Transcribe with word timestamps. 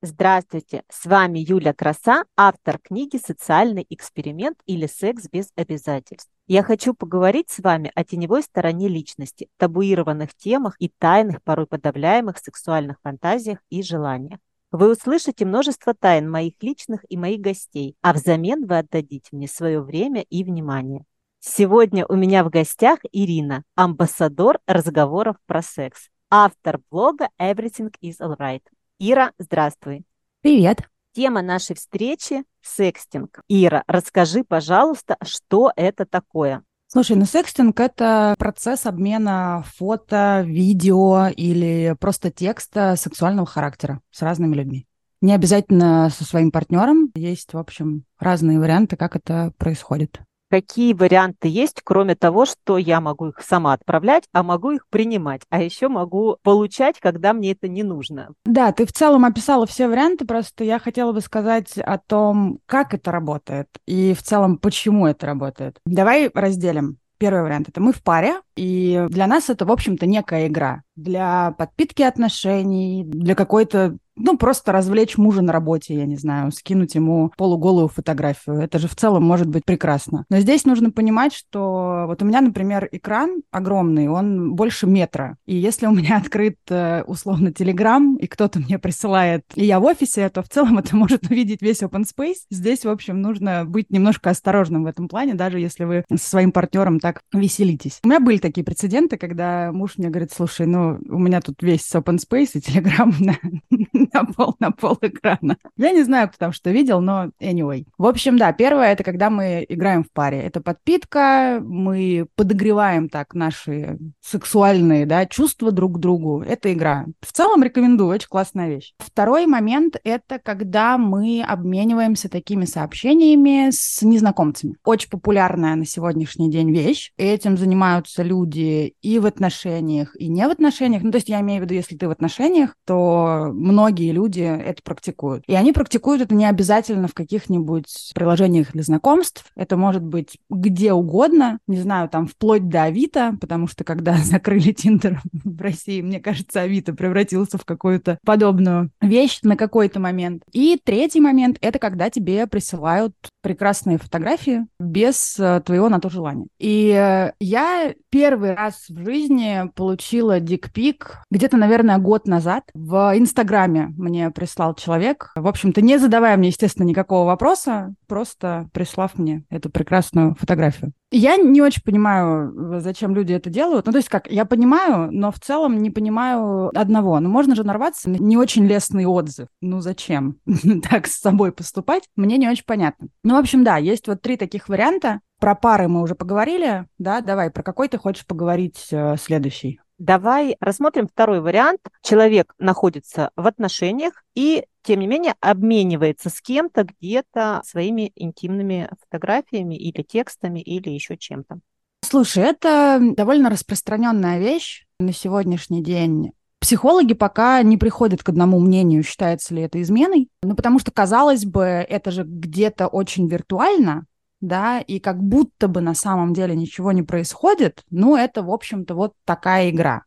Здравствуйте, 0.00 0.84
с 0.88 1.06
вами 1.06 1.40
Юля 1.40 1.74
Краса, 1.74 2.22
автор 2.36 2.78
книги 2.78 3.16
«Социальный 3.16 3.84
эксперимент» 3.90 4.56
или 4.64 4.86
«Секс 4.86 5.28
без 5.28 5.50
обязательств». 5.56 6.30
Я 6.46 6.62
хочу 6.62 6.94
поговорить 6.94 7.50
с 7.50 7.58
вами 7.58 7.90
о 7.96 8.04
теневой 8.04 8.44
стороне 8.44 8.86
личности, 8.86 9.48
табуированных 9.56 10.36
темах 10.36 10.76
и 10.78 10.88
тайных, 10.88 11.42
порой 11.42 11.66
подавляемых 11.66 12.38
сексуальных 12.38 13.00
фантазиях 13.02 13.58
и 13.70 13.82
желаниях. 13.82 14.38
Вы 14.70 14.92
услышите 14.92 15.44
множество 15.44 15.94
тайн 15.94 16.30
моих 16.30 16.54
личных 16.60 17.04
и 17.08 17.16
моих 17.16 17.40
гостей, 17.40 17.96
а 18.00 18.12
взамен 18.12 18.68
вы 18.68 18.78
отдадите 18.78 19.30
мне 19.32 19.48
свое 19.48 19.80
время 19.80 20.20
и 20.30 20.44
внимание. 20.44 21.06
Сегодня 21.40 22.06
у 22.06 22.14
меня 22.14 22.44
в 22.44 22.50
гостях 22.50 23.00
Ирина, 23.10 23.64
амбассадор 23.74 24.60
разговоров 24.68 25.38
про 25.46 25.60
секс, 25.60 26.08
автор 26.30 26.78
блога 26.88 27.30
Everything 27.40 27.92
is 28.00 28.20
Alright. 28.20 28.62
Ира, 29.00 29.30
здравствуй. 29.38 30.02
Привет. 30.42 30.82
Тема 31.14 31.40
нашей 31.40 31.76
встречи– 31.76 32.42
секстинг. 32.62 33.42
Ира, 33.46 33.84
расскажи, 33.86 34.42
пожалуйста, 34.42 35.16
что 35.22 35.70
это 35.76 36.04
такое? 36.04 36.64
Слушай, 36.88 37.16
ну 37.16 37.24
секстинг— 37.24 37.78
это 37.80 38.34
процесс 38.40 38.86
обмена 38.86 39.62
фото, 39.76 40.42
видео 40.44 41.28
или 41.28 41.94
просто 42.00 42.32
текста 42.32 42.96
сексуального 42.96 43.46
характера 43.46 44.00
с 44.10 44.20
разными 44.20 44.56
людьми. 44.56 44.88
Не 45.20 45.32
обязательно 45.32 46.10
со 46.10 46.24
своим 46.24 46.50
партнером. 46.50 47.12
Есть, 47.14 47.52
в 47.52 47.58
общем, 47.58 48.04
разные 48.18 48.58
варианты, 48.58 48.96
как 48.96 49.14
это 49.14 49.52
происходит. 49.58 50.20
Какие 50.50 50.94
варианты 50.94 51.48
есть, 51.48 51.80
кроме 51.84 52.14
того, 52.14 52.46
что 52.46 52.78
я 52.78 53.00
могу 53.00 53.28
их 53.28 53.40
сама 53.40 53.74
отправлять, 53.74 54.24
а 54.32 54.42
могу 54.42 54.70
их 54.70 54.86
принимать, 54.88 55.42
а 55.50 55.62
еще 55.62 55.88
могу 55.88 56.38
получать, 56.42 56.98
когда 57.00 57.32
мне 57.32 57.52
это 57.52 57.68
не 57.68 57.82
нужно? 57.82 58.30
Да, 58.44 58.72
ты 58.72 58.86
в 58.86 58.92
целом 58.92 59.24
описала 59.24 59.66
все 59.66 59.88
варианты, 59.88 60.24
просто 60.24 60.64
я 60.64 60.78
хотела 60.78 61.12
бы 61.12 61.20
сказать 61.20 61.76
о 61.76 61.98
том, 61.98 62.60
как 62.66 62.94
это 62.94 63.12
работает 63.12 63.68
и 63.86 64.14
в 64.14 64.22
целом 64.22 64.58
почему 64.58 65.06
это 65.06 65.26
работает. 65.26 65.78
Давай 65.84 66.30
разделим. 66.32 66.98
Первый 67.18 67.42
вариант— 67.42 67.68
это 67.70 67.80
мы 67.80 67.92
в 67.92 68.00
паре, 68.02 68.34
и 68.54 69.06
для 69.08 69.26
нас 69.26 69.50
это, 69.50 69.66
в 69.66 69.72
общем-то, 69.72 70.06
некая 70.06 70.46
игра. 70.46 70.82
Для 70.94 71.52
подпитки 71.58 72.02
отношений, 72.02 73.02
для 73.04 73.34
какой-то 73.34 73.96
ну, 74.18 74.36
просто 74.36 74.72
развлечь 74.72 75.16
мужа 75.16 75.42
на 75.42 75.52
работе, 75.52 75.94
я 75.94 76.06
не 76.06 76.16
знаю, 76.16 76.52
скинуть 76.52 76.94
ему 76.94 77.32
полуголую 77.36 77.88
фотографию. 77.88 78.56
Это 78.56 78.78
же 78.78 78.88
в 78.88 78.96
целом 78.96 79.24
может 79.24 79.48
быть 79.48 79.64
прекрасно. 79.64 80.24
Но 80.28 80.40
здесь 80.40 80.64
нужно 80.64 80.90
понимать, 80.90 81.32
что 81.32 82.04
вот 82.06 82.22
у 82.22 82.24
меня, 82.24 82.40
например, 82.40 82.88
экран 82.92 83.42
огромный, 83.50 84.08
он 84.08 84.54
больше 84.54 84.86
метра. 84.86 85.36
И 85.46 85.56
если 85.56 85.86
у 85.86 85.92
меня 85.92 86.16
открыт 86.22 86.56
э, 86.68 87.02
условно 87.06 87.52
Телеграм, 87.52 88.16
и 88.16 88.26
кто-то 88.26 88.58
мне 88.60 88.78
присылает, 88.78 89.42
и 89.54 89.64
я 89.64 89.80
в 89.80 89.84
офисе, 89.84 90.28
то 90.28 90.42
в 90.42 90.48
целом 90.48 90.78
это 90.78 90.96
может 90.96 91.26
увидеть 91.30 91.62
весь 91.62 91.82
open 91.82 92.04
space. 92.04 92.46
Здесь, 92.50 92.84
в 92.84 92.88
общем, 92.88 93.20
нужно 93.20 93.64
быть 93.64 93.90
немножко 93.90 94.30
осторожным 94.30 94.84
в 94.84 94.86
этом 94.86 95.08
плане, 95.08 95.34
даже 95.34 95.58
если 95.58 95.84
вы 95.84 96.04
со 96.10 96.28
своим 96.28 96.52
партнером 96.52 97.00
так 97.00 97.20
веселитесь. 97.32 98.00
У 98.04 98.08
меня 98.08 98.20
были 98.20 98.38
такие 98.38 98.64
прецеденты, 98.64 99.16
когда 99.16 99.70
муж 99.72 99.94
мне 99.96 100.08
говорит, 100.08 100.32
слушай, 100.34 100.66
ну, 100.66 100.98
у 101.08 101.18
меня 101.18 101.40
тут 101.40 101.62
весь 101.62 101.94
open 101.94 102.18
space 102.18 102.50
и 102.54 102.60
Телеграм 102.60 103.14
на 104.12 104.24
пол, 104.24 104.56
на 104.58 104.70
пол 104.70 104.98
экрана. 105.00 105.56
Я 105.76 105.92
не 105.92 106.02
знаю, 106.02 106.28
кто 106.28 106.38
там 106.38 106.52
что 106.52 106.70
видел, 106.70 107.00
но 107.00 107.30
anyway. 107.40 107.86
В 107.96 108.06
общем, 108.06 108.38
да, 108.38 108.52
первое— 108.52 108.92
это 108.92 109.04
когда 109.04 109.30
мы 109.30 109.64
играем 109.68 110.04
в 110.04 110.12
паре. 110.12 110.40
Это 110.40 110.60
подпитка, 110.60 111.60
мы 111.62 112.26
подогреваем 112.36 113.08
так 113.08 113.34
наши 113.34 113.98
сексуальные 114.20 115.06
да, 115.06 115.26
чувства 115.26 115.72
друг 115.72 115.96
к 115.96 115.98
другу. 115.98 116.42
Это 116.42 116.72
игра. 116.72 117.06
В 117.20 117.32
целом 117.32 117.62
рекомендую, 117.62 118.14
очень 118.14 118.28
классная 118.28 118.68
вещь. 118.68 118.92
Второй 118.98 119.46
момент— 119.46 119.96
это 120.04 120.38
когда 120.38 120.98
мы 120.98 121.44
обмениваемся 121.46 122.28
такими 122.28 122.64
сообщениями 122.64 123.70
с 123.70 124.02
незнакомцами. 124.02 124.76
Очень 124.84 125.10
популярная 125.10 125.74
на 125.74 125.84
сегодняшний 125.84 126.50
день 126.50 126.72
вещь. 126.72 127.12
Этим 127.16 127.56
занимаются 127.56 128.22
люди 128.22 128.94
и 129.02 129.18
в 129.18 129.26
отношениях, 129.26 130.14
и 130.18 130.28
не 130.28 130.46
в 130.46 130.50
отношениях. 130.50 131.02
Ну, 131.02 131.10
то 131.10 131.16
есть 131.16 131.28
я 131.28 131.40
имею 131.40 131.60
в 131.60 131.64
виду, 131.64 131.74
если 131.74 131.96
ты 131.96 132.08
в 132.08 132.10
отношениях, 132.10 132.74
то 132.86 133.50
многие 133.52 133.87
многие 133.88 134.12
люди 134.12 134.42
это 134.42 134.82
практикуют. 134.82 135.44
И 135.46 135.54
они 135.54 135.72
практикуют 135.72 136.20
это 136.20 136.34
не 136.34 136.44
обязательно 136.44 137.08
в 137.08 137.14
каких-нибудь 137.14 138.12
приложениях 138.14 138.72
для 138.72 138.82
знакомств. 138.82 139.46
Это 139.56 139.78
может 139.78 140.02
быть 140.02 140.38
где 140.50 140.92
угодно, 140.92 141.58
не 141.66 141.78
знаю, 141.78 142.10
там 142.10 142.26
вплоть 142.26 142.68
до 142.68 142.82
Авито, 142.82 143.34
потому 143.40 143.66
что 143.66 143.84
когда 143.84 144.14
закрыли 144.22 144.72
Тиндер 144.72 145.22
в 145.32 145.60
России, 145.60 146.02
мне 146.02 146.20
кажется, 146.20 146.60
Авито 146.60 146.92
превратился 146.92 147.56
в 147.56 147.64
какую-то 147.64 148.18
подобную 148.26 148.90
вещь 149.00 149.38
на 149.42 149.56
какой-то 149.56 150.00
момент. 150.00 150.42
И 150.52 150.78
третий 150.82 151.20
момент— 151.20 151.56
это 151.62 151.78
когда 151.78 152.10
тебе 152.10 152.46
присылают 152.46 153.14
прекрасные 153.42 153.96
фотографии 153.96 154.66
без 154.78 155.38
э, 155.38 155.62
твоего 155.64 155.88
на 155.88 156.00
то 156.00 156.10
желания. 156.10 156.46
И 156.58 156.90
э, 156.90 157.32
я 157.40 157.94
первый 158.10 158.54
раз 158.54 158.86
в 158.90 159.02
жизни 159.04 159.70
получила 159.74 160.40
дикпик 160.40 161.22
где-то, 161.30 161.56
наверное, 161.56 161.96
год 161.96 162.26
назад 162.26 162.64
в 162.74 163.12
Инстаграме 163.16 163.77
мне 163.86 164.30
прислал 164.30 164.74
человек. 164.74 165.32
В 165.36 165.46
общем-то, 165.46 165.80
не 165.80 165.98
задавая 165.98 166.36
мне, 166.36 166.48
естественно, 166.48 166.86
никакого 166.86 167.26
вопроса, 167.26 167.94
просто 168.06 168.68
прислав 168.72 169.18
мне 169.18 169.44
эту 169.50 169.70
прекрасную 169.70 170.34
фотографию. 170.34 170.92
Я 171.10 171.36
не 171.36 171.62
очень 171.62 171.82
понимаю, 171.82 172.80
зачем 172.80 173.14
люди 173.14 173.32
это 173.32 173.48
делают. 173.48 173.86
Ну, 173.86 173.92
то 173.92 173.98
есть 173.98 174.10
как, 174.10 174.30
я 174.30 174.44
понимаю, 174.44 175.10
но 175.10 175.30
в 175.30 175.40
целом 175.40 175.78
не 175.78 175.90
понимаю 175.90 176.70
одного. 176.78 177.18
Ну, 177.20 177.30
можно 177.30 177.54
же 177.54 177.64
нарваться 177.64 178.10
на 178.10 178.16
не 178.16 178.36
очень 178.36 178.66
лестный 178.66 179.06
отзыв. 179.06 179.48
Ну, 179.62 179.80
зачем 179.80 180.36
так 180.90 181.06
с 181.06 181.18
собой 181.18 181.52
поступать? 181.52 182.04
Мне 182.16 182.36
не 182.36 182.48
очень 182.48 182.64
понятно. 182.66 183.08
Ну, 183.24 183.36
в 183.36 183.38
общем, 183.38 183.64
да, 183.64 183.78
есть 183.78 184.06
вот 184.06 184.20
три 184.20 184.36
таких 184.36 184.68
варианта. 184.68 185.20
Про 185.40 185.54
пары 185.54 185.88
мы 185.88 186.02
уже 186.02 186.14
поговорили, 186.14 186.86
да? 186.98 187.20
Давай, 187.20 187.50
про 187.50 187.62
какой 187.62 187.88
ты 187.88 187.96
хочешь 187.96 188.26
поговорить 188.26 188.88
э, 188.90 189.16
следующий? 189.16 189.80
Давай 189.98 190.56
рассмотрим 190.60 191.08
второй 191.08 191.40
вариант. 191.40 191.80
Человек 192.02 192.54
находится 192.58 193.30
в 193.34 193.46
отношениях 193.46 194.22
и, 194.34 194.64
тем 194.82 195.00
не 195.00 195.08
менее, 195.08 195.34
обменивается 195.40 196.30
с 196.30 196.40
кем-то 196.40 196.84
где-то 196.84 197.62
своими 197.64 198.12
интимными 198.14 198.88
фотографиями 199.02 199.74
или 199.74 200.02
текстами 200.02 200.60
или 200.60 200.90
еще 200.90 201.16
чем-то. 201.16 201.58
Слушай, 202.02 202.44
это 202.44 203.00
довольно 203.16 203.50
распространенная 203.50 204.38
вещь 204.38 204.86
на 205.00 205.12
сегодняшний 205.12 205.82
день. 205.82 206.32
Психологи 206.60 207.14
пока 207.14 207.62
не 207.62 207.76
приходят 207.76 208.22
к 208.22 208.28
одному 208.28 208.60
мнению, 208.60 209.02
считается 209.02 209.54
ли 209.54 209.62
это 209.62 209.80
изменой. 209.82 210.28
Ну, 210.42 210.54
потому 210.54 210.78
что, 210.78 210.90
казалось 210.90 211.44
бы, 211.44 211.62
это 211.62 212.10
же 212.10 212.24
где-то 212.24 212.86
очень 212.86 213.28
виртуально, 213.28 214.06
да, 214.40 214.80
и 214.80 214.98
как 214.98 215.22
будто 215.22 215.68
бы 215.68 215.80
на 215.80 215.94
самом 215.94 216.32
деле 216.32 216.54
ничего 216.54 216.92
не 216.92 217.02
происходит, 217.02 217.82
ну, 217.90 218.16
это, 218.16 218.42
в 218.42 218.50
общем-то, 218.50 218.94
вот 218.94 219.14
такая 219.24 219.70
игра, 219.70 220.02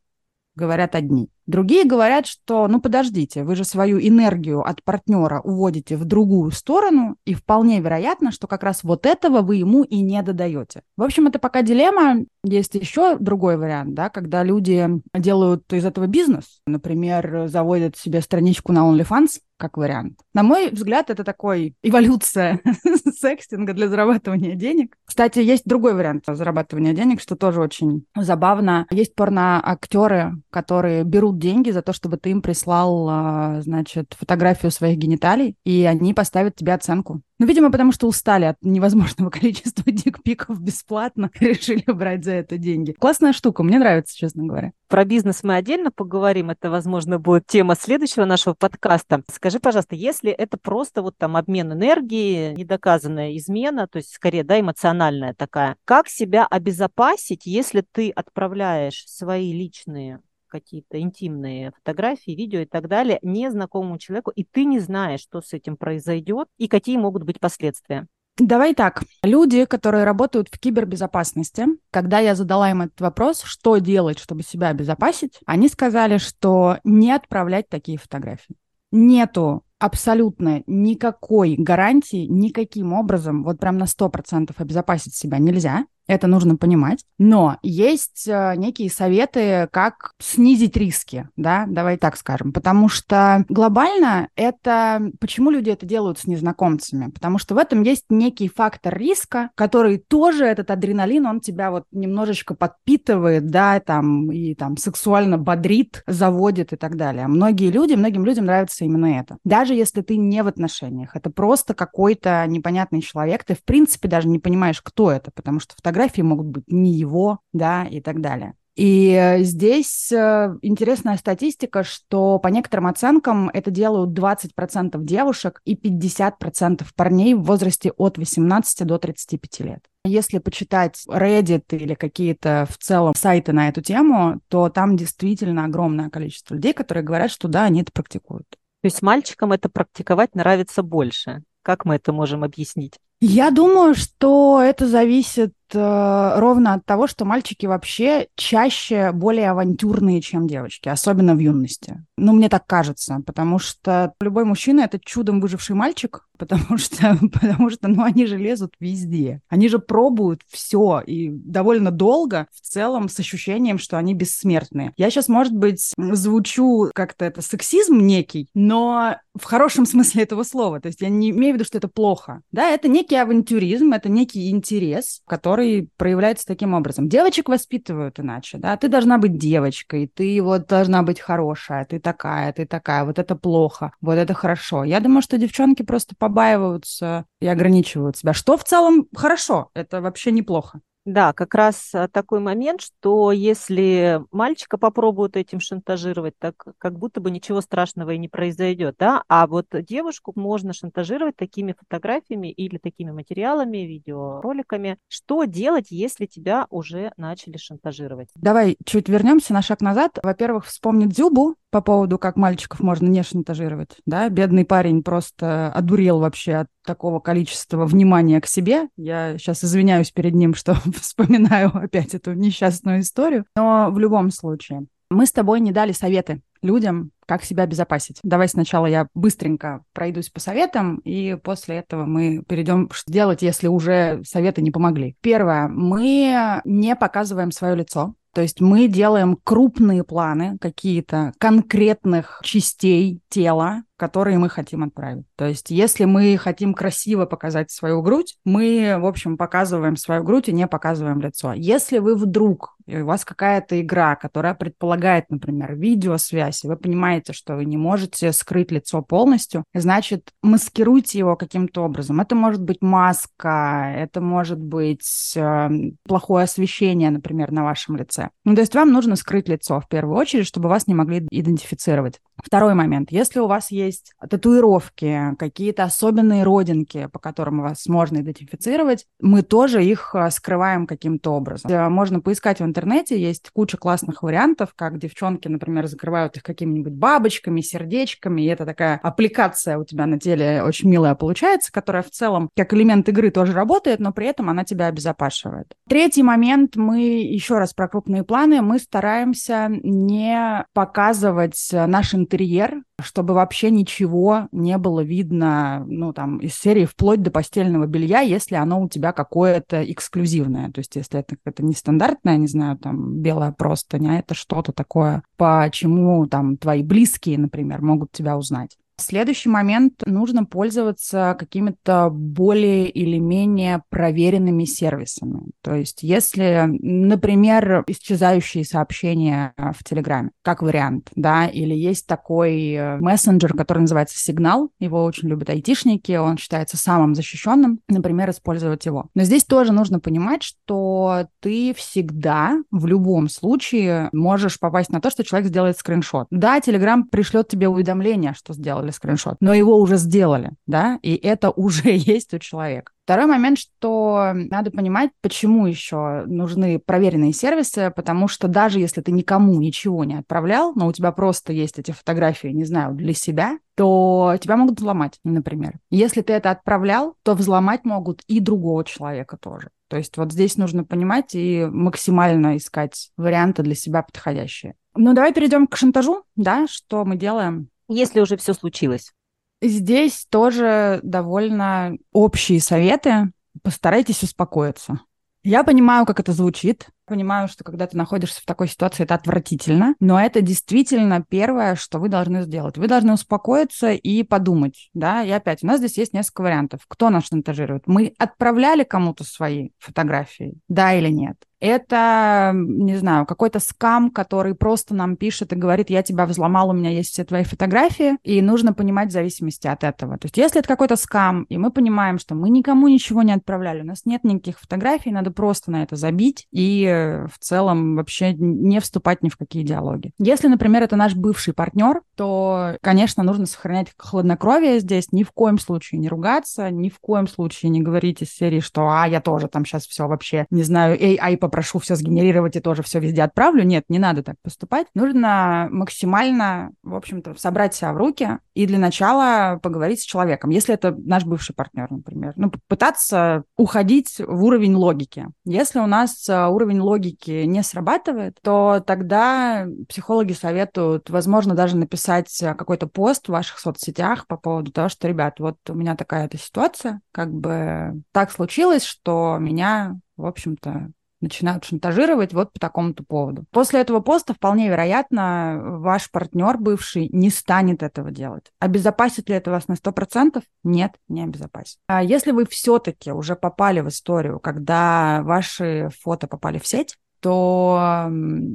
говорят 0.56 0.96
одни. 0.96 1.30
Другие 1.48 1.84
говорят, 1.84 2.28
что, 2.28 2.68
ну, 2.70 2.80
подождите, 2.80 3.44
вы 3.44 3.58
же 3.58 3.66
свою 3.66 4.00
энергию 4.00 4.62
от 4.62 4.82
партнера 4.84 5.42
уводите 5.42 5.98
в 5.98 6.06
другую 6.06 6.52
сторону, 6.52 7.18
и 7.26 7.34
вполне 7.34 7.82
вероятно, 7.82 8.32
что 8.32 8.48
как 8.48 8.64
раз 8.64 8.84
вот 8.84 9.06
этого 9.06 9.42
вы 9.42 9.58
ему 9.58 9.84
и 9.84 10.00
не 10.00 10.22
додаете. 10.22 10.84
В 10.96 11.04
общем, 11.04 11.28
это 11.28 11.40
пока 11.40 11.62
дилемма. 11.62 12.26
Есть 12.46 12.76
еще 12.76 13.18
другой 13.18 13.58
вариант, 13.58 13.94
да, 13.96 14.10
когда 14.10 14.44
люди 14.44 14.88
делают 15.14 15.72
из 15.74 15.84
этого 15.84 16.08
бизнес. 16.08 16.62
Например, 16.66 17.48
заводят 17.48 17.98
себе 17.98 18.22
страничку 18.22 18.72
на 18.72 18.90
OnlyFans, 18.90 19.42
как 19.62 19.78
вариант. 19.78 20.20
На 20.34 20.44
мой 20.44 20.70
взгляд, 20.72 21.10
это 21.10 21.24
такой 21.24 21.76
эволюция 21.84 22.60
секстинга 23.16 23.74
для 23.74 23.88
зарабатывания 23.88 24.56
денег. 24.56 24.98
Кстати, 25.06 25.40
есть 25.40 25.64
другой 25.66 25.94
вариант 25.94 26.26
зарабатывания 26.28 26.94
денег, 26.94 27.22
что 27.22 27.36
тоже 27.36 27.62
очень 27.62 28.06
забавно. 28.16 28.88
Есть 28.90 29.16
порно-актеры, 29.16 30.34
которые 30.50 31.04
берут 31.04 31.38
деньги 31.38 31.70
за 31.70 31.82
то, 31.82 31.94
чтобы 31.94 32.18
ты 32.18 32.32
им 32.32 32.42
прислал, 32.42 33.08
а, 33.10 33.62
значит, 33.62 34.16
фотографию 34.18 34.72
своих 34.72 34.98
гениталий, 34.98 35.56
и 35.64 35.86
они 35.86 36.14
поставят 36.14 36.56
тебе 36.56 36.74
оценку. 36.74 37.22
Ну, 37.42 37.48
видимо, 37.48 37.72
потому 37.72 37.92
что 37.92 38.06
устали 38.06 38.46
от 38.46 38.58
невозможного 38.62 39.30
количества 39.32 39.92
дикпиков 39.92 40.62
бесплатно, 40.62 41.32
решили 41.40 41.92
брать 41.92 42.24
за 42.24 42.34
это 42.34 42.60
деньги. 42.60 42.92
Классная 42.92 43.34
штука, 43.34 43.64
мне 43.64 43.80
нравится, 43.80 44.16
честно 44.16 44.46
говоря. 44.46 44.74
Про 44.88 45.06
бизнес 45.06 45.42
мы 45.42 45.56
отдельно 45.56 45.90
поговорим. 45.90 46.52
Это, 46.52 46.70
возможно, 46.70 47.18
будет 47.18 47.48
тема 47.48 47.74
следующего 47.74 48.26
нашего 48.26 48.54
подкаста. 48.54 49.24
Скажи, 49.28 49.60
пожалуйста, 49.60 49.96
если 49.96 50.30
это 50.30 50.60
просто 50.60 51.02
вот 51.02 51.18
там 51.18 51.36
обмен 51.36 51.74
энергии, 51.74 52.54
недоказанная 52.54 53.36
измена, 53.36 53.88
то 53.88 53.98
есть 53.98 54.14
скорее, 54.14 54.44
да, 54.44 54.60
эмоциональная 54.60 55.34
такая, 55.34 55.78
как 55.84 56.10
себя 56.10 56.46
обезопасить, 56.46 57.48
если 57.48 57.84
ты 57.92 58.12
отправляешь 58.12 59.04
свои 59.08 59.52
личные 59.52 60.22
какие-то 60.52 61.00
интимные 61.00 61.72
фотографии, 61.72 62.32
видео 62.32 62.60
и 62.60 62.66
так 62.66 62.88
далее 62.88 63.20
незнакомому 63.22 63.98
человеку, 63.98 64.32
и 64.32 64.44
ты 64.44 64.66
не 64.66 64.80
знаешь, 64.80 65.22
что 65.22 65.42
с 65.42 65.54
этим 65.54 65.78
произойдет 65.78 66.48
и 66.58 66.68
какие 66.68 66.98
могут 66.98 67.24
быть 67.24 67.40
последствия. 67.40 68.08
Давай 68.38 68.74
так. 68.74 69.04
Люди, 69.24 69.66
которые 69.66 70.04
работают 70.04 70.50
в 70.52 70.60
кибербезопасности, 70.60 71.66
когда 71.92 72.20
я 72.20 72.34
задала 72.34 72.72
им 72.72 72.82
этот 72.82 73.00
вопрос, 73.02 73.44
что 73.44 73.78
делать, 73.78 74.20
чтобы 74.20 74.42
себя 74.42 74.70
обезопасить, 74.70 75.40
они 75.46 75.68
сказали, 75.68 76.18
что 76.18 76.78
не 76.84 77.12
отправлять 77.12 77.70
такие 77.70 77.98
фотографии. 77.98 78.56
Нету 78.92 79.64
абсолютно 79.80 80.64
никакой 80.68 81.56
гарантии, 81.56 82.26
никаким 82.26 82.94
образом, 82.94 83.44
вот 83.44 83.60
прям 83.60 83.78
на 83.78 83.86
100% 83.86 84.54
обезопасить 84.58 85.16
себя 85.16 85.38
нельзя. 85.38 85.86
Это 86.08 86.28
нужно 86.28 86.58
понимать. 86.58 87.06
Но 87.18 87.58
есть 87.62 88.28
э, 88.28 88.56
некие 88.56 88.90
советы, 88.90 89.70
как 89.72 90.14
снизить 90.20 90.76
риски, 90.76 91.30
да, 91.36 91.66
давай 91.68 91.98
так 91.98 92.18
скажем. 92.18 92.52
Потому 92.52 92.90
что 92.90 93.46
глобально 93.48 94.30
это... 94.36 95.02
Почему 95.20 95.52
люди 95.52 95.70
это 95.70 95.86
делают 95.86 96.20
с 96.20 96.28
незнакомцами? 96.28 97.12
Потому 97.12 97.38
что 97.38 97.56
в 97.56 97.58
этом 97.58 97.84
есть 97.84 98.06
некий 98.10 98.48
фактор 98.48 98.98
риска, 98.98 99.52
который 99.56 100.00
тоже 100.00 100.46
этот 100.46 100.72
адреналин, 100.72 101.26
он 101.26 101.40
тебя 101.40 101.72
вот 101.72 101.86
немножечко 101.92 102.56
подпитывает, 102.56 103.48
да, 103.48 103.80
там, 103.80 104.32
и 104.32 104.56
там 104.56 104.78
сексуально 104.78 105.38
бодрит, 105.38 106.04
заводит 106.08 106.74
и 106.74 106.76
так 106.76 106.98
далее. 106.98 107.28
Многие 107.28 107.72
люди, 107.72 107.94
многим 107.94 108.26
людям 108.26 108.46
нравится 108.46 108.84
именно 108.86 109.20
это. 109.20 109.38
Даже 109.44 109.74
если 109.74 110.02
ты 110.02 110.18
не 110.18 110.44
в 110.44 110.48
отношениях, 110.48 111.16
это 111.16 111.30
просто 111.30 111.74
какой-то 111.74 112.46
непонятный 112.48 113.02
человек, 113.02 113.44
ты 113.44 113.56
в 113.56 113.64
принципе 113.64 114.08
даже 114.08 114.28
не 114.28 114.40
понимаешь, 114.40 114.82
кто 114.82 115.12
это, 115.12 115.32
потому 115.34 115.60
что 115.60 115.76
в 115.76 115.82
фотографии 115.92 116.22
могут 116.22 116.48
быть 116.48 116.64
не 116.68 116.94
его, 116.94 117.40
да, 117.54 117.86
и 117.86 118.02
так 118.02 118.22
далее. 118.22 118.54
И 118.78 119.12
э, 119.12 119.44
здесь 119.44 120.12
э, 120.14 120.56
интересная 120.62 121.18
статистика, 121.18 121.84
что 121.84 122.40
по 122.40 122.48
некоторым 122.48 122.88
оценкам 122.88 123.50
это 123.50 123.70
делают 123.70 124.18
20% 124.18 124.98
девушек 125.04 125.62
и 125.66 125.76
50% 125.76 126.86
парней 126.96 127.34
в 127.34 127.44
возрасте 127.44 127.92
от 127.92 128.18
18 128.18 128.88
до 128.88 128.98
35 128.98 129.60
лет. 129.60 129.84
Если 130.06 130.40
почитать 130.40 131.04
Reddit 131.08 131.66
или 131.72 131.96
какие-то 131.96 132.66
в 132.70 132.78
целом 132.78 133.14
сайты 133.14 133.52
на 133.52 133.68
эту 133.68 133.82
тему, 133.82 134.40
то 134.48 134.70
там 134.70 134.96
действительно 134.96 135.66
огромное 135.66 136.10
количество 136.10 136.56
людей, 136.56 136.74
которые 136.74 137.04
говорят, 137.04 137.30
что 137.30 137.50
да, 137.50 137.66
они 137.66 137.82
это 137.82 137.92
практикуют. 137.92 138.48
То 138.50 138.86
есть 138.86 139.02
мальчикам 139.02 139.52
это 139.52 139.68
практиковать 139.68 140.34
нравится 140.34 140.82
больше. 140.82 141.44
Как 141.62 141.84
мы 141.84 141.96
это 141.96 142.14
можем 142.14 142.46
объяснить? 142.46 142.94
Я 143.24 143.52
думаю, 143.52 143.94
что 143.94 144.60
это 144.60 144.88
зависит 144.88 145.54
э, 145.74 146.40
ровно 146.40 146.74
от 146.74 146.86
того, 146.86 147.08
что 147.08 147.26
мальчики 147.26 147.66
вообще 147.66 148.28
чаще 148.36 149.12
более 149.12 149.52
авантюрные, 149.52 150.22
чем 150.22 150.48
девочки, 150.48 150.90
особенно 150.90 151.36
в 151.36 151.40
юности. 151.40 152.04
Ну, 152.18 152.34
мне 152.34 152.50
так 152.50 152.66
кажется, 152.68 153.22
потому 153.26 153.60
что 153.60 154.14
любой 154.22 154.46
мужчина— 154.46 154.82
это 154.82 155.00
чудом 155.00 155.42
выживший 155.42 155.76
мальчик, 155.76 156.28
потому 156.38 156.78
что, 156.78 157.18
потому 157.34 157.70
что, 157.70 157.88
ну, 157.88 158.04
они 158.04 158.26
же 158.26 158.38
лезут 158.38 158.74
везде. 158.80 159.42
Они 159.50 159.70
же 159.70 159.80
пробуют 159.80 160.42
все 160.48 161.02
и 161.06 161.30
довольно 161.30 161.92
долго 161.92 162.48
в 162.52 162.62
целом 162.62 163.10
с 163.10 163.20
ощущением, 163.20 163.78
что 163.78 163.98
они 163.98 164.14
бессмертные. 164.14 164.94
Я 164.98 165.10
сейчас, 165.10 165.28
может 165.28 165.54
быть, 165.54 165.94
звучу 165.98 166.90
как-то 166.94 167.26
это 167.26 167.42
сексизм 167.42 168.00
некий, 168.00 168.50
но 168.54 169.16
в 169.40 169.44
хорошем 169.44 169.86
смысле 169.88 170.24
этого 170.24 170.44
слова. 170.44 170.80
То 170.80 170.88
есть 170.88 171.02
я 171.02 171.10
не 171.10 171.32
имею 171.32 171.54
в 171.54 171.56
виду, 171.56 171.66
что 171.66 171.78
это 171.78 171.88
плохо. 171.88 172.42
Да, 172.52 172.70
это 172.70 172.88
некий 172.88 173.16
авантюризм, 173.16 173.94
это 173.94 174.10
некий 174.10 174.50
интерес, 174.50 175.22
который 175.28 175.61
проявляется 175.98 176.46
таким 176.46 176.74
образом. 176.74 177.08
Девочек 177.08 177.50
воспитывают 177.50 178.20
иначе, 178.20 178.58
да. 178.58 178.76
Ты 178.78 178.88
должна 178.90 179.18
быть 179.18 179.38
девочкой, 179.38 180.08
ты 180.08 180.42
вот 180.42 180.68
должна 180.68 181.04
быть 181.04 181.20
хорошая, 181.20 181.86
ты 181.86 182.00
такая, 182.00 182.52
ты 182.52 182.66
такая. 182.66 183.06
Вот 183.06 183.20
это 183.20 183.36
плохо, 183.36 183.92
вот 184.02 184.16
это 184.16 184.34
хорошо. 184.34 184.84
Я 184.84 185.00
думаю, 185.00 185.22
что 185.22 185.38
девчонки 185.38 185.84
просто 185.84 186.16
по 186.18 186.32
побаиваются 186.32 187.26
и 187.42 187.48
ограничивают 187.48 188.18
себя, 188.18 188.34
что 188.34 188.58
в 188.58 188.64
целом 188.64 189.08
хорошо, 189.14 189.70
это 189.74 190.02
вообще 190.02 190.32
неплохо. 190.32 190.80
Да, 191.06 191.34
как 191.34 191.56
раз 191.56 191.96
а, 191.96 192.08
такой 192.08 192.40
момент, 192.42 192.82
что 192.82 193.32
если 193.32 194.22
мальчика 194.32 194.78
попробуют 194.78 195.36
этим 195.36 195.60
шантажировать, 195.60 196.36
так 196.38 196.56
как 196.78 197.00
будто 197.00 197.20
бы 197.20 197.32
ничего 197.32 197.60
страшного 197.62 198.12
и 198.12 198.20
не 198.20 198.28
произойдет, 198.28 198.98
да, 199.00 199.24
а 199.28 199.48
вот 199.48 199.66
девушку 199.72 200.32
можно 200.36 200.74
шантажировать 200.74 201.36
такими 201.36 201.74
фотографиями 201.78 202.52
или 202.52 202.78
такими 202.78 203.10
материалами, 203.10 203.80
видеороликами. 203.80 204.98
Что 205.08 205.46
делать, 205.46 205.88
если 205.90 206.28
тебя 206.28 206.68
уже 206.70 207.14
начали 207.18 207.58
шантажировать? 207.58 208.30
Давай 208.36 208.78
чуть 208.86 209.10
вернемся 209.10 209.54
на 209.54 209.64
шаг 209.64 209.82
назад. 209.82 210.20
Во-первых, 210.22 210.66
вспомнить 210.66 211.18
Зюбу 211.18 211.56
по 211.72 211.82
поводу, 211.82 212.20
как 212.20 212.36
мальчиков 212.36 212.82
можно 212.82 213.08
не 213.08 213.24
шантажировать, 213.24 213.98
да, 214.06 214.30
бедный 214.30 214.66
парень 214.66 215.04
просто 215.04 215.72
одурел 215.72 216.20
вообще 216.20 216.56
от 216.56 216.68
такого 216.86 217.20
количества 217.20 217.86
внимания 217.86 218.40
к 218.42 218.48
себе. 218.48 218.90
Я 218.98 219.38
сейчас 219.38 219.64
извиняюсь 219.64 220.12
перед 220.12 220.36
ним, 220.36 220.54
что 220.54 220.76
вспоминаю 221.02 221.72
опять 221.74 222.14
эту 222.14 222.34
несчастную 222.34 223.00
историю. 223.00 223.46
Но 223.56 223.90
в 223.90 223.98
любом 223.98 224.32
случае, 224.32 224.86
мы 225.10 225.26
с 225.26 225.32
тобой 225.32 225.60
не 225.60 225.72
дали 225.72 225.92
советы 225.92 226.42
людям, 226.62 227.12
как 227.26 227.44
себя 227.44 227.64
обезопасить. 227.64 228.20
Давай 228.24 228.48
сначала 228.48 228.86
я 228.86 229.08
быстренько 229.14 229.84
пройдусь 229.94 230.30
по 230.30 230.40
советам, 230.40 230.98
и 230.98 231.38
после 231.42 231.78
этого 231.78 232.06
мы 232.06 232.44
перейдем, 232.48 232.90
что 232.92 233.12
делать, 233.12 233.42
если 233.42 233.68
уже 233.68 234.22
советы 234.24 234.62
не 234.62 234.72
помогли. 234.72 235.16
Первое, 235.22 235.68
мы 235.68 236.62
не 236.66 236.96
показываем 236.96 237.52
свое 237.52 237.76
лицо. 237.76 238.16
То 238.34 238.42
есть 238.42 238.62
мы 238.62 238.88
делаем 238.88 239.38
крупные 239.44 240.04
планы 240.04 240.58
какие-то 240.60 241.34
конкретных 241.38 242.40
частей 242.44 243.22
тела, 243.30 243.84
которые 243.98 244.38
мы 244.38 244.50
хотим 244.50 244.84
отправить. 244.84 245.26
То 245.36 245.46
есть 245.46 245.70
если 245.70 246.06
мы 246.06 246.38
хотим 246.38 246.74
красиво 246.74 247.26
показать 247.26 247.72
свою 247.72 248.02
грудь, 248.02 248.38
мы, 248.46 248.98
в 249.00 249.06
общем, 249.06 249.38
показываем 249.38 249.96
свою 249.98 250.24
грудь 250.24 250.50
и 250.50 250.54
не 250.54 250.66
показываем 250.68 251.20
лицо. 251.22 251.54
Если 251.54 252.00
вы 252.00 252.16
вдруг, 252.16 252.76
у 253.00 253.06
вас 253.06 253.26
какая-то 253.26 253.80
игра, 253.82 254.16
которая 254.16 254.54
предполагает, 254.54 255.26
например, 255.30 255.76
видеосвязь, 255.76 256.64
и 256.64 256.68
вы 256.68 256.76
понимаете, 256.76 257.34
что 257.34 257.56
вы 257.56 257.66
не 257.66 257.78
можете 257.78 258.32
скрыть 258.32 258.72
лицо 258.72 259.02
полностью, 259.02 259.64
значит, 259.74 260.32
маскируйте 260.42 261.20
его 261.20 261.36
каким-то 261.36 261.84
образом. 261.84 262.22
Это 262.22 262.36
может 262.36 262.62
быть 262.62 262.82
маска, 262.82 263.94
это 263.96 264.22
может 264.22 264.60
быть 264.60 265.34
э, 265.36 265.70
плохое 266.08 266.44
освещение, 266.44 267.10
например, 267.10 267.52
на 267.52 267.64
вашем 267.64 267.96
лице. 267.96 268.30
Ну, 268.46 268.56
то 268.56 268.62
есть 268.62 268.76
вам 268.76 268.92
нужно 268.92 269.16
скрыть 269.16 269.48
лицо 269.48 269.80
в 269.80 269.88
первую 269.88 270.18
очередь, 270.18 270.48
чтобы 270.48 270.70
вас 270.70 270.88
не 270.88 270.94
могли 270.94 271.28
идентифицировать. 271.30 272.20
Второй 272.44 272.74
момент. 272.74 273.12
Если 273.12 273.40
у 273.40 273.48
вас 273.48 273.72
есть 273.72 274.14
татуировки, 274.30 275.36
какие-то 275.38 275.84
особенные 275.84 276.44
родинки, 276.44 277.08
по 277.12 277.20
которым 277.20 277.62
вас 277.62 277.86
можно 277.88 278.20
идентифицировать, 278.20 279.06
мы 279.20 279.44
тоже 279.44 279.84
их 279.84 280.16
а, 280.16 280.30
скрываем 280.32 280.88
каким-то 280.88 281.32
образом. 281.32 281.72
Э, 281.72 281.90
можно 281.90 282.20
поискать 282.20 282.60
в 282.60 282.64
интернете, 282.64 282.81
есть 283.16 283.50
куча 283.52 283.78
классных 283.78 284.24
вариантов, 284.24 284.74
как 284.76 284.98
девчонки, 284.98 285.48
например, 285.48 285.88
закрывают 285.88 286.38
их 286.38 286.44
какими-нибудь 286.44 286.94
бабочками, 286.94 287.62
сердечками, 287.62 288.42
и 288.42 288.48
это 288.48 288.66
такая 288.66 289.00
аппликация 289.04 289.78
у 289.78 289.86
тебя 289.86 290.06
на 290.06 290.20
теле 290.20 290.64
очень 290.64 290.90
милая 290.90 291.16
получается, 291.16 291.72
которая 291.72 292.04
в 292.04 292.10
целом 292.10 292.50
как 292.56 292.74
элемент 292.74 293.08
игры 293.10 293.32
тоже 293.32 293.54
работает, 293.54 294.00
но 294.00 294.12
при 294.12 294.28
этом 294.28 294.50
она 294.50 294.64
тебя 294.64 294.88
обезопашивает. 294.88 295.74
Третий 295.88 296.24
момент, 296.24 296.76
мы 296.76 297.02
еще 297.02 297.58
раз 297.58 297.74
про 297.74 297.88
крупные 297.88 298.24
планы, 298.24 298.62
мы 298.62 298.80
стараемся 298.80 299.68
не 299.70 300.66
показывать 300.74 301.70
наш 301.72 302.16
интерьер, 302.16 302.82
чтобы 303.02 303.34
вообще 303.34 303.72
ничего 303.72 304.48
не 304.52 304.78
было 304.78 305.02
видно, 305.02 305.84
ну, 305.88 306.14
там, 306.14 306.38
из 306.38 306.56
серии 306.56 306.86
вплоть 306.86 307.22
до 307.22 307.32
постельного 307.32 307.86
белья, 307.86 308.22
если 308.22 308.56
оно 308.56 308.82
у 308.82 308.90
тебя 308.90 309.12
какое-то 309.12 309.84
эксклюзивное. 309.92 310.72
То 310.72 310.80
есть, 310.80 310.96
если 310.96 311.20
это 311.20 311.36
какое-то 311.36 311.64
нестандартное, 311.64 312.38
не 312.38 312.48
знаю, 312.48 312.78
там, 312.78 313.20
белая 313.22 313.52
простыня, 313.52 314.12
а 314.12 314.20
это 314.20 314.34
что-то 314.34 314.72
такое, 314.72 315.24
почему 315.38 316.26
там 316.28 316.58
твои 316.58 316.84
близкие, 316.84 317.38
например, 317.38 317.82
могут 317.82 318.12
тебя 318.12 318.38
узнать. 318.38 318.78
Следующий 319.02 319.50
момент, 319.50 320.04
нужно 320.06 320.46
пользоваться 320.46 321.36
какими-то 321.38 322.10
более 322.12 322.88
или 322.90 323.18
менее 323.18 323.84
проверенными 323.90 324.66
сервисами. 324.66 325.52
То 325.62 325.76
есть 325.76 326.04
если, 326.04 326.66
например, 326.68 327.84
исчезающие 327.88 328.64
сообщения 328.64 329.54
в 329.58 329.84
Телеграме, 329.84 330.32
как 330.44 330.62
вариант, 330.62 331.10
да, 331.16 331.48
или 331.48 331.74
есть 331.74 332.08
такой 332.08 332.72
э, 332.72 332.98
мессенджер, 332.98 333.54
который 333.54 333.80
называется 333.80 334.18
Сигнал, 334.18 334.70
его 334.80 335.04
очень 335.04 335.30
любят 335.30 335.50
айтишники, 335.50 336.14
он 336.14 336.38
считается 336.38 336.78
самым 336.78 337.16
защищенным, 337.16 337.80
например, 337.88 338.30
использовать 338.30 338.86
его. 338.86 339.10
Но 339.16 339.24
здесь 339.24 339.44
тоже 339.44 339.74
нужно 339.74 340.00
понимать, 340.00 340.44
что 340.44 341.28
ты 341.40 341.74
всегда 341.74 342.58
в 342.72 342.86
любом 342.86 343.30
случае 343.30 344.10
можешь 344.14 344.60
попасть 344.60 344.92
на 344.92 345.02
то, 345.02 345.10
что 345.10 345.24
человек 345.24 345.50
сделает 345.50 345.78
скриншот. 345.78 346.28
Да, 346.30 346.60
Телеграм 346.60 347.06
пришлет 347.08 347.48
тебе 347.48 347.68
уведомление, 347.68 348.34
что 348.34 348.54
сделали 348.54 348.91
сделали 348.92 349.12
скриншот, 349.12 349.38
но 349.40 349.54
его 349.54 349.78
уже 349.78 349.98
сделали, 349.98 350.52
да, 350.68 351.00
и 351.02 351.16
это 351.16 351.50
уже 351.56 351.92
есть 351.96 352.34
у 352.34 352.40
человека. 352.40 352.92
Второй 353.04 353.26
момент, 353.26 353.58
что 353.58 354.32
надо 354.34 354.72
понимать, 354.72 355.10
почему 355.22 355.66
еще 355.66 356.24
нужны 356.28 356.80
проверенные 356.80 357.34
сервисы, 357.34 357.92
потому 357.96 358.28
что 358.28 358.48
даже 358.48 358.80
если 358.80 359.02
ты 359.02 359.12
никому 359.12 359.60
ничего 359.60 360.06
не 360.06 360.16
отправлял, 360.16 360.74
но 360.76 360.88
у 360.88 360.94
тебя 360.94 361.12
просто 361.12 361.52
есть 361.52 361.80
эти 361.80 361.92
фотографии, 361.92 362.50
не 362.50 362.64
знаю, 362.64 362.94
для 362.94 363.14
себя, 363.14 363.58
то 363.76 364.38
тебя 364.40 364.56
могут 364.56 364.80
взломать, 364.80 365.20
например. 365.24 365.74
Если 365.90 366.22
ты 366.22 366.34
это 366.34 366.52
отправлял, 366.52 367.16
то 367.24 367.34
взломать 367.34 367.84
могут 367.84 368.22
и 368.28 368.40
другого 368.40 368.86
человека 368.86 369.36
тоже. 369.36 369.70
То 369.90 369.98
есть 369.98 370.16
вот 370.16 370.32
здесь 370.32 370.56
нужно 370.56 370.86
понимать 370.86 371.36
и 371.36 371.68
максимально 371.70 372.56
искать 372.56 373.12
варианты 373.18 373.62
для 373.64 373.76
себя 373.76 374.04
подходящие. 374.04 374.76
Ну, 374.96 375.14
давай 375.14 375.34
перейдем 375.34 375.68
к 375.68 375.76
шантажу, 375.76 376.24
да, 376.36 376.66
что 376.70 377.04
мы 377.04 377.18
делаем 377.18 377.70
если 377.92 378.20
уже 378.20 378.38
все 378.38 378.54
случилось? 378.54 379.14
Здесь 379.62 380.26
тоже 380.30 381.00
довольно 381.04 381.98
общие 382.12 382.60
советы. 382.60 383.32
Постарайтесь 383.62 384.24
успокоиться. 384.24 385.00
Я 385.44 385.64
понимаю, 385.64 386.06
как 386.06 386.20
это 386.20 386.34
звучит. 386.34 386.88
Понимаю, 387.06 387.48
что 387.48 387.64
когда 387.64 387.88
ты 387.88 387.98
находишься 387.98 388.42
в 388.42 388.46
такой 388.46 388.68
ситуации, 388.68 389.04
это 389.04 389.16
отвратительно. 389.16 389.96
Но 390.00 390.20
это 390.20 390.42
действительно 390.42 391.26
первое, 391.28 391.76
что 391.76 392.00
вы 392.00 392.10
должны 392.10 392.44
сделать. 392.44 392.78
Вы 392.78 392.88
должны 392.88 393.14
успокоиться 393.14 393.92
и 393.92 394.22
подумать. 394.24 394.90
Да? 394.94 395.24
И 395.24 395.32
опять, 395.32 395.64
у 395.64 395.68
нас 395.68 395.80
здесь 395.80 395.98
есть 395.98 396.14
несколько 396.14 396.42
вариантов. 396.42 396.82
Кто 396.88 397.10
нас 397.10 397.28
шантажирует? 397.28 397.84
Мы 397.88 398.14
отправляли 398.20 398.84
кому-то 398.84 399.24
свои 399.24 399.70
фотографии? 399.80 400.54
Да 400.68 400.94
или 400.94 401.10
нет? 401.10 401.38
Это, 401.62 402.52
не 402.56 402.98
знаю, 402.98 403.26
какой-то 403.26 403.60
скам, 403.60 404.10
который 404.10 404.56
просто 404.56 404.96
нам 404.96 405.16
пишет 405.16 405.54
и 405.54 405.56
говорит, 405.56 405.90
я 405.90 406.02
тебя 406.02 406.26
взломал, 406.26 406.72
у 406.72 406.74
меня 406.74 406.90
есть 406.90 407.12
все 407.12 407.24
твои 407.24 407.44
фотографии, 407.44 408.18
и 408.24 408.42
нужно 408.42 408.74
понимать 408.74 409.12
зависимости 409.12 409.68
от 409.68 409.84
этого. 409.84 410.18
То 410.18 410.26
есть 410.26 410.38
если 410.38 410.60
это 410.60 410.68
какой-то 410.68 410.96
скам, 410.96 411.44
и 411.44 411.58
мы 411.58 411.72
понимаем, 411.72 412.18
что 412.18 412.34
мы 412.34 412.50
никому 412.50 412.88
ничего 412.88 413.22
не 413.22 413.32
отправляли, 413.32 413.82
у 413.82 413.86
нас 413.86 414.06
нет 414.06 414.24
никаких 414.24 414.60
фотографий, 414.60 415.12
надо 415.12 415.32
просто 415.32 415.72
на 415.72 415.84
это 415.84 415.96
забить 415.96 416.48
и 416.52 416.84
э, 416.86 417.28
в 417.28 417.38
целом 417.40 417.96
вообще 417.96 418.34
не 418.34 418.80
вступать 418.80 419.22
ни 419.22 419.30
в 419.30 419.38
какие 419.38 419.64
диалоги. 419.64 420.12
Если, 420.18 420.48
например, 420.48 420.82
это 420.82 420.96
наш 420.96 421.14
бывший 421.14 421.54
партнер, 421.54 422.02
то, 422.16 422.76
конечно, 422.82 423.22
нужно 423.22 423.46
сохранять 423.46 423.90
хладнокровие 423.98 424.80
здесь, 424.80 425.12
ни 425.12 425.24
в 425.24 425.32
коем 425.32 425.60
случае 425.60 426.00
не 426.00 426.10
ругаться, 426.10 426.72
ни 426.72 426.90
в 426.90 427.00
коем 427.00 427.28
случае 427.28 427.70
не 427.70 427.82
говорить 427.82 428.24
из 428.24 428.34
серии, 428.34 428.62
что 428.62 428.90
«а, 428.90 429.08
я 429.08 429.22
тоже 429.22 429.48
там 429.48 429.64
сейчас 429.64 429.86
все 429.86 430.08
вообще, 430.08 430.48
не 430.50 430.64
знаю, 430.64 431.00
AI 431.00 431.38
попрошу 431.52 431.80
все 431.80 431.96
сгенерировать 431.96 432.56
и 432.56 432.62
тоже 432.62 432.82
все 432.82 433.00
везде 433.00 433.24
отправлю. 433.24 433.64
Нет, 433.64 433.84
не 433.90 434.00
надо 434.00 434.24
так 434.24 434.38
поступать. 434.42 434.88
Нужно 434.94 435.68
максимально, 435.70 436.72
в 436.82 436.96
общем-то, 436.96 437.36
собрать 437.38 437.76
себя 437.76 437.92
в 437.92 437.98
руки 437.98 438.38
и 438.54 438.66
для 438.66 438.80
начала 438.80 439.60
поговорить 439.62 440.00
с 440.00 440.06
человеком. 440.06 440.50
Если 440.50 440.74
это 440.74 440.96
наш 440.98 441.26
бывший 441.26 441.54
партнер, 441.54 441.92
например, 441.92 442.32
ну, 442.38 442.52
пытаться 442.70 443.44
уходить 443.58 444.22
в 444.26 444.44
уровень 444.46 444.76
логики. 444.76 445.28
Если 445.44 445.80
у 445.80 445.88
нас 445.88 446.30
э, 446.30 446.48
уровень 446.48 446.80
логики 446.80 447.44
не 447.44 447.64
срабатывает, 447.64 448.38
то 448.42 448.82
тогда 448.86 449.68
психологи 449.90 450.32
советуют, 450.32 451.10
возможно, 451.10 451.54
даже 451.54 451.76
написать 451.76 452.34
какой-то 452.40 452.88
пост 452.88 453.28
в 453.28 453.34
ваших 453.34 453.60
соцсетях 453.60 454.26
по 454.26 454.38
поводу 454.38 454.72
того, 454.72 454.88
что, 454.88 455.10
ребят, 455.10 455.40
вот 455.40 455.58
у 455.68 455.74
меня 455.74 455.98
такая-то 455.98 456.38
ситуация, 456.38 457.02
как 457.12 457.34
бы 457.34 458.02
так 458.14 458.32
случилось, 458.32 458.86
что 458.86 459.38
меня, 459.38 460.00
в 460.16 460.26
общем-то, 460.26 460.92
начинают 461.22 461.66
шантажировать 461.66 462.34
вот 462.34 462.52
по 462.52 462.60
такому-то 462.60 463.04
поводу. 463.04 463.46
После 463.52 463.82
этого 463.82 464.00
поста 464.00 464.34
вполне 464.34 464.70
вероятно 464.70 465.62
ваш 465.64 466.12
партнер 466.12 466.58
бывший 466.58 467.10
не 467.10 467.30
станет 467.30 467.84
этого 467.84 468.12
делать. 468.12 468.52
Обезопасит 468.60 469.30
ли 469.30 469.36
это 469.36 469.52
вас 469.52 469.68
на 469.68 469.74
100%? 469.74 470.42
Нет, 470.64 470.96
не 471.08 471.24
обезопасит. 471.24 471.78
А 471.88 472.04
если 472.04 472.32
вы 472.32 472.46
все-таки 472.46 473.12
уже 473.12 473.36
попали 473.36 473.82
в 473.82 473.88
историю, 473.88 474.40
когда 474.40 475.22
ваши 475.24 475.90
фото 476.02 476.28
попали 476.28 476.60
в 476.60 476.68
сеть, 476.68 476.98
то 477.20 478.10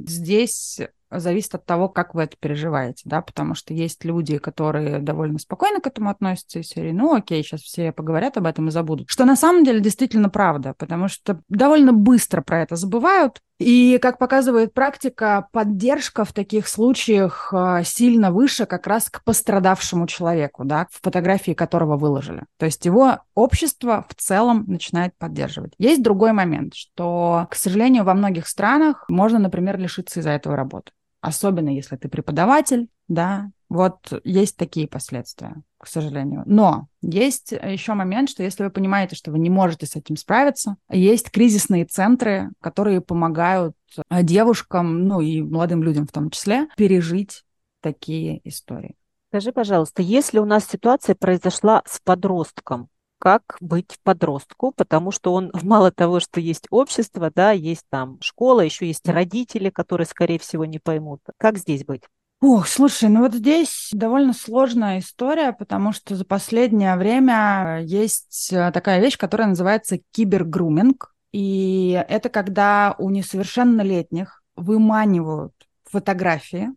здесь 0.05 0.81
зависит 1.11 1.55
от 1.55 1.65
того, 1.65 1.89
как 1.89 2.13
вы 2.13 2.23
это 2.23 2.35
переживаете, 2.39 3.03
да, 3.05 3.21
потому 3.21 3.55
что 3.55 3.73
есть 3.73 4.03
люди, 4.05 4.37
которые 4.37 4.99
довольно 4.99 5.39
спокойно 5.39 5.79
к 5.79 5.87
этому 5.87 6.09
относятся 6.09 6.59
из 6.59 6.67
серии, 6.67 6.91
ну 6.91 7.15
окей, 7.15 7.43
сейчас 7.43 7.61
все 7.61 7.91
поговорят 7.91 8.37
об 8.37 8.45
этом 8.45 8.67
и 8.67 8.71
забудут. 8.71 9.09
Что 9.09 9.25
на 9.25 9.35
самом 9.35 9.63
деле 9.63 9.79
действительно 9.79 10.29
правда, 10.29 10.73
потому 10.77 11.07
что 11.07 11.41
довольно 11.49 11.93
быстро 11.93 12.41
про 12.41 12.61
это 12.61 12.75
забывают, 12.75 13.39
и, 13.59 13.97
как 13.99 14.19
показывает 14.19 14.73
практика, 14.73 15.47
поддержка 15.51 16.25
в 16.25 16.33
таких 16.33 16.67
случаях 16.67 17.51
а, 17.51 17.83
сильно 17.83 18.31
выше 18.31 18.67
как 18.67 18.85
раз 18.85 19.09
к 19.09 19.23
пострадавшему 19.23 20.05
человеку, 20.05 20.63
да, 20.63 20.87
в 20.91 21.01
фотографии 21.01 21.53
которого 21.53 21.97
выложили. 21.97 22.43
То 22.57 22.67
есть 22.67 22.85
его 22.85 23.19
общество 23.33 24.05
в 24.09 24.15
целом 24.15 24.65
начинает 24.67 25.17
поддерживать. 25.17 25.73
Есть 25.79 26.03
другой 26.03 26.33
момент, 26.33 26.75
что, 26.75 27.47
к 27.49 27.55
сожалению, 27.55 28.03
во 28.03 28.13
многих 28.13 28.47
странах 28.47 29.05
можно, 29.09 29.39
например, 29.39 29.79
лишиться 29.79 30.19
из-за 30.19 30.31
этого 30.31 30.55
работы 30.55 30.91
особенно 31.27 31.69
если 31.69 31.97
ты 31.97 32.07
преподаватель, 32.09 32.87
да, 33.07 33.51
вот 33.69 34.13
есть 34.23 34.55
такие 34.55 34.87
последствия, 34.87 35.61
к 35.77 35.87
сожалению. 35.87 36.43
Но 36.45 36.87
есть 37.01 37.51
еще 37.51 37.93
момент, 37.93 38.29
что 38.29 38.43
если 38.43 38.63
вы 38.63 38.69
понимаете, 38.69 39.15
что 39.15 39.31
вы 39.31 39.39
не 39.39 39.49
можете 39.49 39.85
с 39.85 39.95
этим 39.95 40.15
справиться, 40.15 40.77
есть 40.89 41.29
кризисные 41.31 41.85
центры, 41.85 42.49
которые 42.61 43.01
помогают 43.01 43.75
э, 44.09 44.23
девушкам, 44.23 45.03
ну 45.05 45.19
и 45.19 45.41
молодым 45.41 45.83
людям 45.83 46.07
в 46.07 46.11
том 46.11 46.29
числе, 46.29 46.67
пережить 46.77 47.43
такие 47.81 48.39
истории. 48.47 48.95
Скажи, 49.29 49.51
пожалуйста, 49.51 50.01
если 50.01 50.39
у 50.39 50.45
нас 50.45 50.65
ситуация 50.65 51.15
произошла 51.15 51.83
с 51.85 51.99
подростком, 51.99 52.87
как 53.19 53.57
быть 53.61 53.97
подростку, 54.03 54.71
потому 54.75 55.11
что 55.11 55.33
он 55.33 55.51
мало 55.63 55.91
того, 55.91 56.19
что 56.19 56.39
есть 56.39 56.67
общество, 56.69 57.31
да, 57.33 57.51
есть 57.51 57.85
там 57.89 58.17
школа, 58.21 58.61
еще 58.61 58.87
есть 58.87 59.07
родители, 59.07 59.69
которые, 59.69 60.07
скорее 60.07 60.39
всего, 60.39 60.65
не 60.65 60.79
поймут. 60.79 61.21
Как 61.37 61.57
здесь 61.57 61.85
быть? 61.85 62.03
Ох, 62.39 62.67
слушай, 62.67 63.09
ну 63.09 63.21
вот 63.21 63.33
здесь 63.33 63.89
довольно 63.91 64.31
сложная 64.31 64.99
история, 64.99 65.53
потому 65.53 65.91
что 65.91 66.15
за 66.15 66.23
последнее 66.23 66.95
время 66.95 67.79
есть 67.83 68.53
э, 68.53 68.71
такая 68.71 69.01
вещь, 69.01 69.17
которая 69.17 69.47
называется 69.47 69.97
кибергруминг. 70.11 71.15
И 71.31 72.03
это 72.07 72.29
когда 72.29 72.95
у 72.99 73.09
несовершеннолетних 73.09 74.43
выманивают 74.55 75.53
фотографии, 75.85 76.69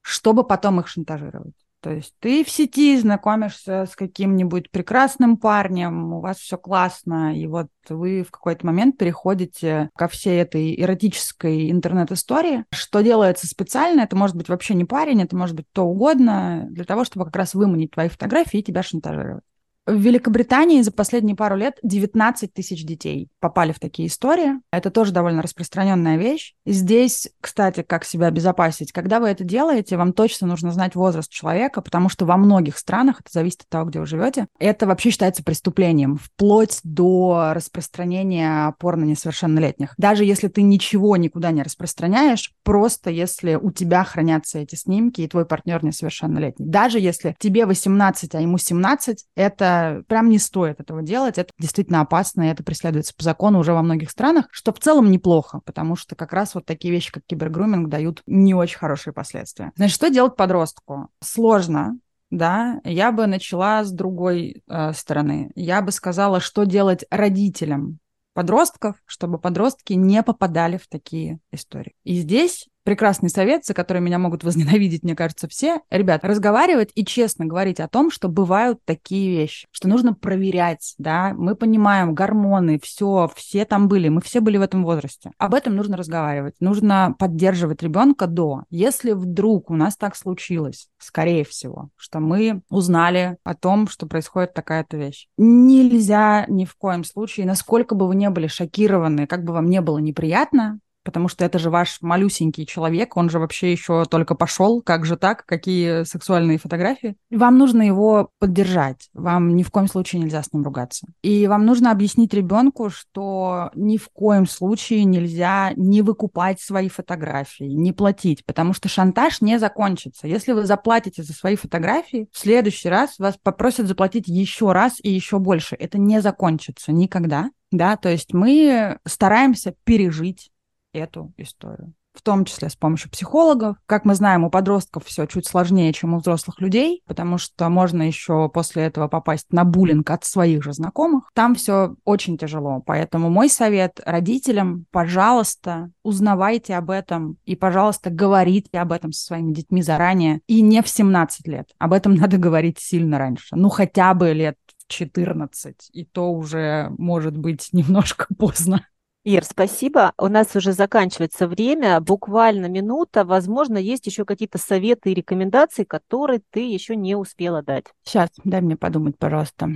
чтобы 0.00 0.44
потом 0.44 0.80
их 0.80 0.88
шантажировать. 0.88 1.54
То 1.82 1.90
есть 1.90 2.14
ты 2.20 2.44
в 2.44 2.48
сети 2.48 2.96
знакомишься 2.96 3.86
с 3.86 3.96
каким-нибудь 3.96 4.70
прекрасным 4.70 5.36
парнем, 5.36 6.12
у 6.12 6.20
вас 6.20 6.38
все 6.38 6.56
классно, 6.56 7.36
и 7.36 7.48
вот 7.48 7.66
вы 7.88 8.22
в 8.22 8.30
какой-то 8.30 8.64
момент 8.64 8.96
переходите 8.96 9.90
ко 9.96 10.06
всей 10.06 10.40
этой 10.40 10.80
эротической 10.80 11.72
интернет-истории. 11.72 12.64
Что 12.70 13.00
делается 13.00 13.48
специально, 13.48 14.02
это 14.02 14.14
может 14.14 14.36
быть 14.36 14.48
вообще 14.48 14.74
не 14.74 14.84
парень, 14.84 15.22
это 15.22 15.36
может 15.36 15.56
быть 15.56 15.66
то 15.72 15.82
угодно, 15.82 16.68
для 16.70 16.84
того, 16.84 17.04
чтобы 17.04 17.24
как 17.24 17.34
раз 17.34 17.54
выманить 17.54 17.90
твои 17.90 18.08
фотографии 18.08 18.60
и 18.60 18.62
тебя 18.62 18.84
шантажировать. 18.84 19.42
В 19.84 19.96
Великобритании 19.96 20.80
за 20.82 20.92
последние 20.92 21.34
пару 21.34 21.56
лет 21.56 21.78
19 21.82 22.54
тысяч 22.54 22.84
детей 22.84 23.28
попали 23.40 23.72
в 23.72 23.80
такие 23.80 24.06
истории. 24.06 24.60
Это 24.70 24.92
тоже 24.92 25.10
довольно 25.10 25.42
распространенная 25.42 26.18
вещь. 26.18 26.54
Здесь, 26.64 27.30
кстати, 27.40 27.82
как 27.82 28.04
себя 28.04 28.28
обезопасить. 28.28 28.92
Когда 28.92 29.18
вы 29.18 29.26
это 29.26 29.42
делаете, 29.42 29.96
вам 29.96 30.12
точно 30.12 30.46
нужно 30.46 30.70
знать 30.70 30.94
возраст 30.94 31.28
человека, 31.28 31.82
потому 31.82 32.08
что 32.08 32.26
во 32.26 32.36
многих 32.36 32.78
странах, 32.78 33.22
это 33.22 33.30
зависит 33.32 33.62
от 33.62 33.70
того, 33.70 33.90
где 33.90 33.98
вы 33.98 34.06
живете, 34.06 34.46
это 34.60 34.86
вообще 34.86 35.10
считается 35.10 35.42
преступлением, 35.42 36.16
вплоть 36.16 36.78
до 36.84 37.50
распространения 37.52 38.72
порно 38.78 39.02
несовершеннолетних. 39.02 39.94
Даже 39.98 40.24
если 40.24 40.46
ты 40.46 40.62
ничего 40.62 41.16
никуда 41.16 41.50
не 41.50 41.64
распространяешь, 41.64 42.52
просто 42.62 43.10
если 43.10 43.56
у 43.56 43.72
тебя 43.72 44.04
хранятся 44.04 44.60
эти 44.60 44.76
снимки, 44.76 45.22
и 45.22 45.28
твой 45.28 45.44
партнер 45.44 45.82
несовершеннолетний. 45.84 46.66
Даже 46.66 47.00
если 47.00 47.34
тебе 47.40 47.66
18, 47.66 48.36
а 48.36 48.40
ему 48.40 48.58
17, 48.58 49.26
это 49.34 49.71
прям 50.08 50.28
не 50.28 50.38
стоит 50.38 50.80
этого 50.80 51.02
делать. 51.02 51.38
Это 51.38 51.50
действительно 51.58 52.00
опасно, 52.00 52.42
и 52.42 52.48
это 52.48 52.62
преследуется 52.62 53.14
по 53.16 53.22
закону 53.22 53.58
уже 53.58 53.72
во 53.72 53.82
многих 53.82 54.10
странах, 54.10 54.46
что 54.50 54.72
в 54.72 54.78
целом 54.78 55.10
неплохо, 55.10 55.60
потому 55.64 55.96
что 55.96 56.14
как 56.14 56.32
раз 56.32 56.54
вот 56.54 56.64
такие 56.64 56.92
вещи, 56.92 57.12
как 57.12 57.24
кибергруминг, 57.26 57.88
дают 57.88 58.22
не 58.26 58.54
очень 58.54 58.78
хорошие 58.78 59.12
последствия. 59.12 59.72
Значит, 59.76 59.94
что 59.94 60.10
делать 60.10 60.36
подростку? 60.36 61.08
Сложно, 61.20 61.98
да, 62.30 62.80
я 62.84 63.12
бы 63.12 63.26
начала 63.26 63.84
с 63.84 63.92
другой 63.92 64.62
э, 64.66 64.92
стороны. 64.94 65.52
Я 65.54 65.82
бы 65.82 65.92
сказала, 65.92 66.40
что 66.40 66.64
делать 66.64 67.04
родителям 67.10 67.98
подростков, 68.32 68.96
чтобы 69.04 69.38
подростки 69.38 69.92
не 69.92 70.22
попадали 70.22 70.78
в 70.78 70.88
такие 70.88 71.40
истории. 71.50 71.94
И 72.04 72.14
здесь 72.14 72.68
прекрасный 72.84 73.30
совет, 73.30 73.64
за 73.64 73.74
который 73.74 74.02
меня 74.02 74.18
могут 74.18 74.44
возненавидеть, 74.44 75.02
мне 75.02 75.14
кажется, 75.14 75.48
все. 75.48 75.80
Ребят, 75.90 76.24
разговаривать 76.24 76.90
и 76.94 77.04
честно 77.04 77.46
говорить 77.46 77.80
о 77.80 77.88
том, 77.88 78.10
что 78.10 78.28
бывают 78.28 78.78
такие 78.84 79.30
вещи, 79.36 79.66
что 79.70 79.88
нужно 79.88 80.14
проверять, 80.14 80.94
да, 80.98 81.34
мы 81.36 81.54
понимаем, 81.54 82.14
гормоны, 82.14 82.78
все, 82.82 83.30
все 83.34 83.64
там 83.64 83.88
были, 83.88 84.08
мы 84.08 84.20
все 84.20 84.40
были 84.40 84.56
в 84.56 84.62
этом 84.62 84.84
возрасте. 84.84 85.30
Об 85.38 85.54
этом 85.54 85.76
нужно 85.76 85.96
разговаривать, 85.96 86.54
нужно 86.60 87.14
поддерживать 87.18 87.82
ребенка 87.82 88.26
до. 88.26 88.64
Если 88.70 89.12
вдруг 89.12 89.70
у 89.70 89.74
нас 89.74 89.96
так 89.96 90.16
случилось, 90.16 90.88
скорее 90.98 91.44
всего, 91.44 91.90
что 91.96 92.20
мы 92.20 92.62
узнали 92.70 93.36
о 93.44 93.54
том, 93.54 93.88
что 93.88 94.06
происходит 94.06 94.54
такая-то 94.54 94.96
вещь, 94.96 95.28
нельзя 95.36 96.46
ни 96.48 96.64
в 96.64 96.74
коем 96.76 97.04
случае, 97.04 97.46
насколько 97.46 97.94
бы 97.94 98.06
вы 98.06 98.14
не 98.14 98.30
были 98.30 98.46
шокированы, 98.46 99.26
как 99.26 99.44
бы 99.44 99.52
вам 99.52 99.68
не 99.68 99.80
было 99.80 99.98
неприятно, 99.98 100.80
потому 101.02 101.28
что 101.28 101.44
это 101.44 101.58
же 101.58 101.70
ваш 101.70 101.98
малюсенький 102.00 102.66
человек, 102.66 103.16
он 103.16 103.30
же 103.30 103.38
вообще 103.38 103.72
еще 103.72 104.04
только 104.04 104.34
пошел, 104.34 104.82
как 104.82 105.04
же 105.04 105.16
так, 105.16 105.44
какие 105.46 106.04
сексуальные 106.04 106.58
фотографии. 106.58 107.16
Вам 107.30 107.58
нужно 107.58 107.82
его 107.82 108.30
поддержать, 108.38 109.08
вам 109.14 109.56
ни 109.56 109.62
в 109.62 109.70
коем 109.70 109.88
случае 109.88 110.22
нельзя 110.22 110.42
с 110.42 110.52
ним 110.52 110.64
ругаться. 110.64 111.06
И 111.22 111.46
вам 111.46 111.66
нужно 111.66 111.90
объяснить 111.90 112.34
ребенку, 112.34 112.90
что 112.90 113.70
ни 113.74 113.96
в 113.96 114.08
коем 114.10 114.46
случае 114.46 115.04
нельзя 115.04 115.72
не 115.76 116.02
выкупать 116.02 116.60
свои 116.60 116.88
фотографии, 116.88 117.64
не 117.64 117.92
платить, 117.92 118.44
потому 118.44 118.72
что 118.72 118.88
шантаж 118.88 119.40
не 119.40 119.58
закончится. 119.58 120.26
Если 120.26 120.52
вы 120.52 120.66
заплатите 120.66 121.22
за 121.22 121.32
свои 121.32 121.56
фотографии, 121.56 122.28
в 122.32 122.38
следующий 122.38 122.88
раз 122.88 123.18
вас 123.18 123.36
попросят 123.42 123.86
заплатить 123.86 124.28
еще 124.28 124.72
раз 124.72 124.98
и 125.02 125.10
еще 125.10 125.38
больше. 125.38 125.76
Это 125.76 125.98
не 125.98 126.20
закончится 126.20 126.92
никогда. 126.92 127.50
Да, 127.72 127.96
то 127.96 128.10
есть 128.10 128.34
мы 128.34 128.98
стараемся 129.06 129.74
пережить 129.84 130.51
эту 130.92 131.32
историю 131.36 131.94
в 132.14 132.22
том 132.22 132.44
числе 132.44 132.68
с 132.68 132.76
помощью 132.76 133.10
психологов. 133.10 133.76
Как 133.86 134.04
мы 134.04 134.14
знаем, 134.14 134.44
у 134.44 134.50
подростков 134.50 135.06
все 135.06 135.26
чуть 135.26 135.46
сложнее, 135.46 135.92
чем 135.92 136.14
у 136.14 136.18
взрослых 136.18 136.60
людей, 136.60 137.02
потому 137.06 137.38
что 137.38 137.68
можно 137.68 138.02
еще 138.02 138.48
после 138.48 138.84
этого 138.84 139.08
попасть 139.08 139.52
на 139.52 139.64
буллинг 139.64 140.10
от 140.10 140.24
своих 140.24 140.62
же 140.62 140.72
знакомых. 140.72 141.30
Там 141.34 141.54
все 141.54 141.94
очень 142.04 142.36
тяжело. 142.36 142.82
Поэтому 142.84 143.30
мой 143.30 143.48
совет 143.48 144.00
родителям, 144.04 144.86
пожалуйста, 144.90 145.90
узнавайте 146.02 146.74
об 146.76 146.90
этом 146.90 147.38
и, 147.44 147.56
пожалуйста, 147.56 148.10
говорите 148.10 148.78
об 148.78 148.92
этом 148.92 149.12
со 149.12 149.26
своими 149.26 149.52
детьми 149.52 149.82
заранее. 149.82 150.40
И 150.46 150.60
не 150.60 150.82
в 150.82 150.88
17 150.88 151.48
лет. 151.48 151.70
Об 151.78 151.92
этом 151.92 152.14
надо 152.22 152.36
говорить 152.36 152.78
сильно 152.78 153.18
раньше. 153.18 153.56
Ну, 153.56 153.68
хотя 153.68 154.12
бы 154.14 154.32
лет 154.32 154.56
14, 154.88 155.88
и 155.92 156.04
то 156.04 156.30
уже 156.30 156.92
может 156.98 157.36
быть 157.36 157.70
немножко 157.72 158.26
поздно. 158.38 158.86
Ир, 159.24 159.44
спасибо. 159.44 160.12
У 160.18 160.26
нас 160.26 160.56
уже 160.56 160.72
заканчивается 160.72 161.46
время, 161.46 162.00
буквально 162.00 162.66
минута. 162.66 163.24
Возможно, 163.24 163.78
есть 163.78 164.06
еще 164.06 164.24
какие-то 164.24 164.58
советы 164.58 165.12
и 165.12 165.14
рекомендации, 165.14 165.84
которые 165.84 166.40
ты 166.50 166.60
еще 166.60 166.96
не 166.96 167.14
успела 167.14 167.62
дать. 167.62 167.84
Сейчас, 168.02 168.30
дай 168.42 168.60
мне 168.60 168.76
подумать, 168.76 169.16
пожалуйста. 169.16 169.70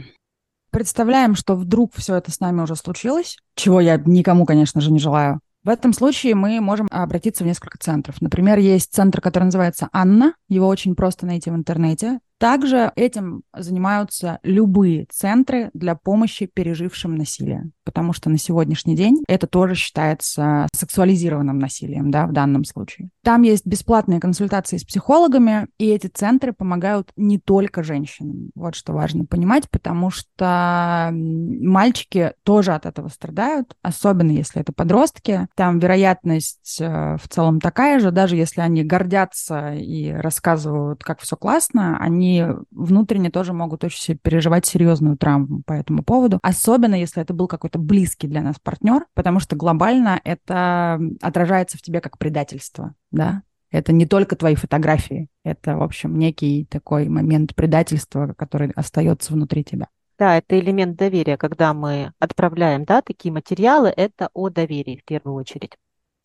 Представляем, 0.71 1.37
что 1.37 1.55
вдруг 1.55 1.95
все 1.95 2.17
это 2.17 2.33
с 2.33 2.41
нами 2.41 2.61
уже 2.63 2.75
случилось, 2.75 3.39
чего 3.55 3.81
я 3.81 4.03
никому, 4.05 4.47
конечно 4.47 4.81
же, 4.81 4.91
не 4.91 4.99
желаю. 4.99 5.41
В 5.63 5.69
этом 5.69 5.93
случае 5.93 6.35
мы 6.35 6.61
можем 6.61 6.89
обратиться 6.91 7.45
в 7.45 7.47
несколько 7.47 7.79
центров. 7.79 8.21
Например, 8.21 8.59
есть 8.59 8.93
центр, 8.93 9.21
который 9.21 9.45
называется 9.45 9.89
Анна. 9.93 10.35
Его 10.49 10.67
очень 10.67 10.95
просто 10.95 11.25
найти 11.25 11.51
в 11.51 11.55
интернете. 11.55 12.19
Также 12.39 12.93
этим 12.97 13.43
занимаются 13.55 14.41
любые 14.43 15.07
центры 15.11 15.71
для 15.73 15.95
помощи 15.95 16.47
пережившим 16.47 17.15
насилие, 17.15 17.71
потому 17.85 18.13
что 18.13 18.29
на 18.29 18.37
сегодняшний 18.37 18.95
день 18.95 19.25
это 19.27 19.47
тоже 19.47 19.75
считается 19.75 20.69
сексуализированным 20.75 21.59
насилием, 21.59 22.11
да, 22.11 22.27
в 22.27 22.33
данном 22.33 22.65
случае. 22.65 23.09
Там 23.25 23.43
есть 23.43 23.67
бесплатные 23.67 24.21
консультации 24.21 24.77
с 24.77 24.85
психологами, 24.85 25.69
и 25.79 25.87
эти 25.87 26.09
центры 26.09 26.53
помогают 26.53 27.11
не 27.17 27.39
только 27.39 27.83
женщинам. 27.83 28.51
Вот 28.55 28.75
что 28.75 28.93
важно 28.93 29.25
понимать, 29.25 29.71
потому 29.71 30.11
что 30.11 31.11
мальчики 31.13 32.35
тоже 32.43 32.73
от 32.73 32.85
этого 32.85 33.09
страдают, 33.09 33.75
особенно 33.83 34.31
если 34.31 34.61
это 34.61 34.73
подростки. 34.73 35.49
Там 35.55 35.79
вероятность 35.79 36.79
э, 36.81 37.17
в 37.17 37.29
целом 37.29 37.61
такая 37.61 37.99
же, 37.99 38.11
даже 38.11 38.37
если 38.37 38.61
они 38.61 38.85
гордятся 38.85 39.75
и 39.75 40.11
рассказывают, 40.11 41.03
как 41.03 41.21
все 41.21 41.37
классно, 41.37 41.97
они 41.99 42.26
они 42.27 42.45
внутренне 42.71 43.31
тоже 43.31 43.53
могут 43.53 43.85
очень 43.85 44.19
переживать 44.19 44.67
серьезную 44.67 45.17
травму 45.17 45.63
по 45.65 45.73
этому 45.73 46.03
поводу, 46.03 46.39
особенно 46.43 46.95
если 46.95 47.23
это 47.23 47.33
был 47.33 47.47
какой-то 47.47 47.79
близкий 47.79 48.27
для 48.27 48.43
нас 48.43 48.57
партнер, 48.63 49.07
потому 49.15 49.41
что 49.41 49.57
глобально 49.57 50.21
это 50.25 51.01
отражается 51.21 51.79
в 51.79 51.83
тебе 51.83 52.01
как 52.01 52.19
предательство, 52.19 52.95
да, 53.11 53.43
это 53.71 53.93
не 53.93 54.07
только 54.07 54.37
твои 54.37 54.55
фотографии, 54.55 55.29
это, 55.45 55.77
в 55.77 55.83
общем, 55.83 56.19
некий 56.19 56.67
такой 56.71 57.09
момент 57.09 57.55
предательства, 57.55 58.35
который 58.37 58.71
остается 58.71 59.33
внутри 59.33 59.65
тебя. 59.65 59.89
Да, 60.19 60.39
это 60.39 60.59
элемент 60.59 60.97
доверия, 60.97 61.37
когда 61.37 61.75
мы 61.75 62.13
отправляем, 62.19 62.85
да, 62.85 63.03
такие 63.03 63.33
материалы, 63.33 63.93
это 63.95 64.31
о 64.33 64.49
доверии 64.49 64.97
в 64.97 65.05
первую 65.05 65.35
очередь. 65.35 65.73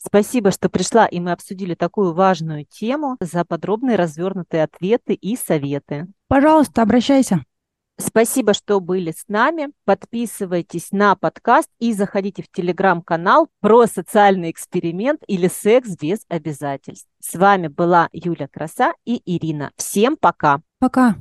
Спасибо, 0.04 0.52
что 0.52 0.68
пришла, 0.68 1.06
и 1.06 1.20
мы 1.20 1.32
обсудили 1.32 1.76
такую 1.76 2.14
важную 2.14 2.66
тему 2.66 3.18
за 3.20 3.46
подробные 3.46 3.98
развернутые 3.98 4.64
ответы 4.64 5.14
и 5.14 5.36
советы. 5.36 6.08
Пожалуйста, 6.28 6.82
обращайся. 6.82 7.46
Спасибо, 8.00 8.54
что 8.54 8.80
были 8.80 9.12
с 9.12 9.26
нами. 9.28 9.70
Подписывайтесь 9.86 10.92
на 10.92 11.16
подкаст 11.16 11.70
и 11.80 11.94
заходите 11.94 12.42
в 12.42 12.52
телеграм-канал 12.52 13.50
про 13.60 13.86
социальный 13.86 14.50
эксперимент 14.50 15.22
или 15.28 15.48
секс 15.48 15.96
без 16.02 16.26
обязательств. 16.28 17.08
С 17.20 17.36
вами 17.36 17.68
была 17.68 18.10
Юля 18.12 18.48
Краса 18.48 18.94
и 19.06 19.22
Ирина. 19.24 19.72
Всем 19.78 20.18
пока. 20.18 20.62
Пока. 20.80 21.16